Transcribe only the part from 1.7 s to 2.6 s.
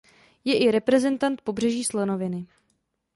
slonoviny.